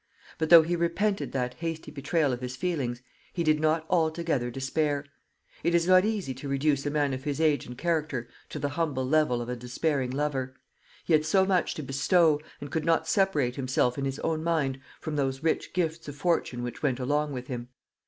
[0.39, 3.03] But, though he repented that hasty betrayal of his feelings,
[3.33, 5.05] he did not altogether despair.
[5.63, 8.69] It is not easy to reduce a man of his age and character to the
[8.69, 10.55] humble level of a despairing lover.
[11.05, 14.79] He had so much to bestow, and could not separate himself in his own mind
[14.99, 17.67] from those rich gifts of fortune which went along with him.